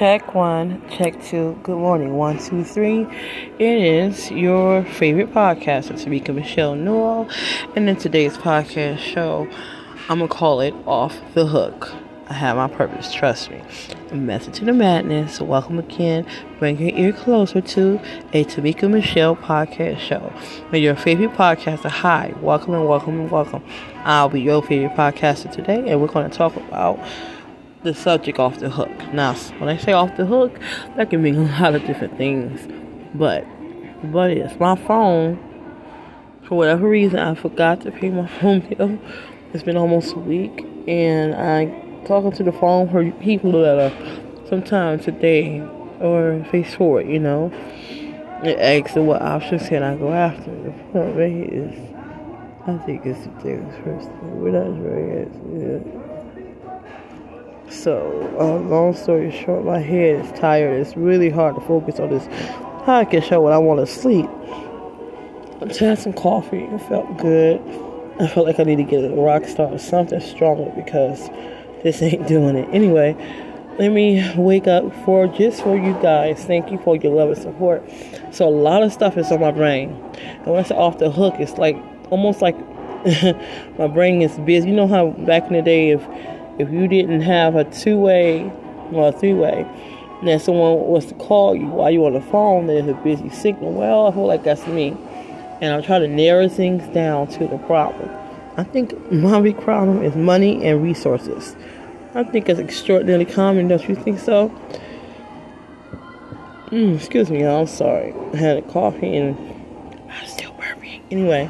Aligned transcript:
Check 0.00 0.34
one, 0.34 0.82
check 0.88 1.20
two. 1.24 1.58
Good 1.64 1.76
morning. 1.76 2.16
One, 2.16 2.38
two, 2.38 2.62
three. 2.62 3.06
It 3.58 3.60
is 3.60 4.30
your 4.30 4.84
favorite 4.84 5.32
podcaster, 5.34 5.92
Tamika 5.92 6.34
Michelle 6.34 6.76
Newell. 6.76 7.28
And 7.74 7.88
in 7.88 7.96
today's 7.96 8.38
podcast 8.38 8.98
show, 8.98 9.48
I'm 10.08 10.18
going 10.18 10.28
to 10.28 10.34
call 10.34 10.60
it 10.60 10.74
Off 10.86 11.18
the 11.34 11.46
Hook. 11.46 11.92
I 12.28 12.34
have 12.34 12.56
my 12.56 12.68
purpose, 12.68 13.12
trust 13.12 13.50
me. 13.50 13.60
Message 14.12 14.56
to 14.56 14.64
the 14.64 14.72
madness. 14.72 15.40
Welcome 15.40 15.78
again. 15.78 16.26
Bring 16.58 16.80
your 16.80 16.90
ear 16.98 17.12
closer 17.12 17.60
to 17.60 18.00
a 18.32 18.44
Tamika 18.44 18.90
Michelle 18.90 19.36
podcast 19.36 20.00
show. 20.00 20.32
With 20.72 20.82
your 20.82 20.96
favorite 20.96 21.30
podcaster, 21.30 21.88
hi, 21.88 22.34
welcome 22.40 22.74
and 22.74 22.88
welcome 22.88 23.20
and 23.20 23.30
welcome. 23.30 23.62
I'll 23.98 24.28
be 24.28 24.40
your 24.40 24.64
favorite 24.64 24.96
podcaster 24.96 25.52
today, 25.52 25.88
and 25.88 26.00
we're 26.00 26.08
going 26.08 26.28
to 26.28 26.36
talk 26.36 26.56
about 26.56 26.98
the 27.84 27.94
subject 27.94 28.40
off 28.40 28.58
the 28.58 28.68
hook. 28.68 28.90
Now, 29.12 29.34
when 29.58 29.68
I 29.68 29.76
say 29.76 29.92
off 29.92 30.16
the 30.16 30.26
hook, 30.26 30.58
that 30.96 31.08
can 31.10 31.22
mean 31.22 31.36
a 31.36 31.42
lot 31.60 31.76
of 31.76 31.86
different 31.86 32.16
things. 32.16 32.66
But, 33.14 33.46
but 34.10 34.32
it's 34.32 34.58
my 34.58 34.74
phone. 34.74 35.38
For 36.42 36.56
whatever 36.56 36.88
reason, 36.88 37.20
I 37.20 37.36
forgot 37.36 37.82
to 37.82 37.92
pay 37.92 38.10
my 38.10 38.26
phone 38.40 38.58
bill. 38.60 38.98
It's 39.52 39.62
been 39.62 39.76
almost 39.76 40.14
a 40.14 40.18
week, 40.18 40.66
and 40.88 41.32
I 41.36 41.89
talking 42.06 42.32
to 42.32 42.42
the 42.42 42.52
phone 42.52 42.88
for 42.88 43.10
people 43.20 43.52
that 43.62 43.78
are 43.78 44.48
sometimes 44.48 45.04
today 45.04 45.60
or 46.00 46.44
face 46.50 46.74
forward, 46.74 47.06
you 47.08 47.18
know. 47.18 47.52
It 48.42 48.58
asks 48.58 48.96
what 48.96 49.20
options 49.20 49.68
can 49.68 49.82
I 49.82 49.96
go 49.96 50.12
after. 50.12 50.50
The 50.50 50.70
point 50.92 51.52
is, 51.52 51.78
I 52.66 52.78
think 52.78 53.04
it's 53.04 53.24
the 53.24 53.30
things 53.40 53.74
first. 53.84 54.08
We're 54.22 54.52
not 54.52 54.80
very 54.80 55.28
yeah. 55.58 56.00
So, 57.70 58.34
uh, 58.40 58.58
long 58.68 58.94
story 58.94 59.30
short, 59.30 59.64
my 59.64 59.78
head 59.78 60.24
is 60.24 60.32
tired. 60.40 60.80
It's 60.80 60.96
really 60.96 61.30
hard 61.30 61.54
to 61.54 61.60
focus 61.60 62.00
on 62.00 62.10
this 62.10 62.26
podcast 62.84 63.24
show 63.24 63.42
when 63.42 63.52
I 63.52 63.58
want 63.58 63.80
to 63.80 63.86
sleep. 63.86 64.28
I 65.60 65.66
just 65.66 65.80
had 65.80 65.98
some 65.98 66.12
coffee. 66.14 66.64
It 66.64 66.78
felt 66.82 67.18
good. 67.18 67.60
I 68.18 68.26
felt 68.26 68.46
like 68.46 68.58
I 68.58 68.64
need 68.64 68.76
to 68.76 68.82
get 68.82 69.04
a 69.04 69.14
rock 69.14 69.44
star 69.44 69.70
or 69.72 69.78
something 69.78 70.20
stronger 70.20 70.72
because 70.74 71.28
this 71.82 72.02
ain't 72.02 72.26
doing 72.26 72.56
it. 72.56 72.68
Anyway, 72.72 73.16
let 73.78 73.92
me 73.92 74.22
wake 74.36 74.66
up 74.66 74.94
for 75.04 75.26
just 75.26 75.62
for 75.62 75.76
you 75.76 75.94
guys. 76.02 76.44
Thank 76.44 76.70
you 76.70 76.78
for 76.78 76.96
your 76.96 77.14
love 77.14 77.30
and 77.30 77.38
support. 77.38 77.82
So 78.30 78.46
a 78.46 78.50
lot 78.50 78.82
of 78.82 78.92
stuff 78.92 79.16
is 79.16 79.32
on 79.32 79.40
my 79.40 79.50
brain. 79.50 79.90
And 80.14 80.46
when 80.46 80.62
I 80.62 80.62
say 80.62 80.74
off 80.74 80.98
the 80.98 81.10
hook, 81.10 81.36
it's 81.38 81.56
like 81.56 81.76
almost 82.10 82.42
like 82.42 82.56
my 83.78 83.86
brain 83.86 84.20
is 84.20 84.38
busy. 84.40 84.68
You 84.68 84.74
know 84.74 84.86
how 84.86 85.10
back 85.10 85.46
in 85.46 85.54
the 85.54 85.62
day 85.62 85.90
if 85.90 86.06
if 86.58 86.70
you 86.70 86.88
didn't 86.88 87.22
have 87.22 87.56
a 87.56 87.64
two 87.64 87.98
way 87.98 88.52
or 88.92 89.08
a 89.08 89.12
three 89.12 89.32
way, 89.32 89.66
then 90.22 90.38
someone 90.38 90.86
was 90.86 91.06
to 91.06 91.14
call 91.14 91.56
you 91.56 91.66
while 91.66 91.90
you're 91.90 92.06
on 92.06 92.12
the 92.12 92.20
phone, 92.20 92.66
there's 92.66 92.86
a 92.86 92.94
busy 92.94 93.30
signal. 93.30 93.72
Well, 93.72 94.06
I 94.06 94.12
feel 94.12 94.26
like 94.26 94.44
that's 94.44 94.66
me. 94.66 94.94
And 95.62 95.72
I'm 95.72 95.82
trying 95.82 96.02
to 96.02 96.08
narrow 96.08 96.48
things 96.48 96.86
down 96.94 97.28
to 97.28 97.46
the 97.46 97.58
problem. 97.58 98.10
I 98.56 98.64
think 98.64 99.12
my 99.12 99.40
big 99.40 99.60
problem 99.60 100.02
is 100.02 100.14
money 100.16 100.64
and 100.64 100.82
resources. 100.82 101.56
I 102.14 102.24
think 102.24 102.48
it's 102.48 102.58
extraordinarily 102.58 103.24
common, 103.24 103.68
don't 103.68 103.88
you 103.88 103.94
think 103.94 104.18
so? 104.18 104.48
Mm, 106.70 106.96
excuse 106.96 107.30
me, 107.30 107.44
I'm 107.44 107.66
sorry. 107.66 108.14
I 108.32 108.36
had 108.36 108.56
a 108.56 108.62
coffee 108.62 109.16
and 109.16 109.36
I'm 110.08 110.26
still 110.26 110.52
burping. 110.52 111.02
Anyway, 111.10 111.48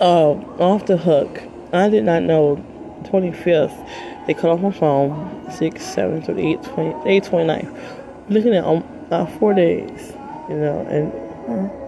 uh, 0.00 0.32
off 0.58 0.86
the 0.86 0.96
hook. 0.96 1.42
I 1.72 1.88
did 1.88 2.04
not 2.04 2.22
know 2.22 2.56
25th, 3.04 4.26
they 4.26 4.34
cut 4.34 4.50
off 4.50 4.60
my 4.60 4.72
phone. 4.72 5.50
6, 5.50 5.84
7, 5.84 6.38
8, 6.38 6.62
20, 6.62 7.10
8, 7.10 7.24
29. 7.24 7.80
Looking 8.28 8.54
at 8.54 8.64
um, 8.64 8.84
uh, 9.10 9.26
four 9.26 9.54
days, 9.54 10.12
you 10.48 10.56
know, 10.56 10.80
and 10.90 11.12
uh, 11.70 11.85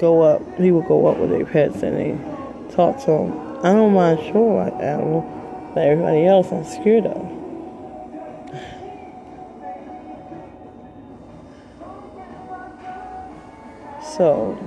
go 0.00 0.22
up. 0.22 0.56
People 0.56 0.80
go 0.82 1.06
up 1.06 1.18
with 1.18 1.30
their 1.30 1.44
pets 1.44 1.82
and 1.82 1.96
they 1.96 2.74
talk 2.74 2.98
to 3.00 3.06
them. 3.06 3.58
I 3.62 3.74
don't 3.74 3.92
mind 3.92 4.18
showing 4.20 4.56
my 4.56 4.70
animal, 4.82 5.70
but 5.74 5.86
everybody 5.86 6.24
else 6.26 6.50
I'm 6.50 6.64
scared 6.64 7.04
of. 7.04 7.36
So, 14.16 14.58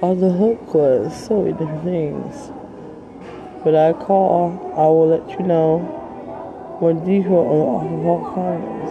all 0.00 0.14
the 0.14 0.30
hook 0.30 0.74
was 0.74 1.26
so 1.26 1.42
many 1.42 1.52
different 1.52 1.84
things. 1.84 2.50
But 3.62 3.74
I 3.74 3.92
call, 3.92 4.72
I 4.76 4.86
will 4.86 5.08
let 5.08 5.38
you 5.38 5.46
know 5.46 5.78
more 6.80 6.92
detail 6.92 7.34
on 7.34 8.04
all 8.04 8.34
kinds. 8.34 8.83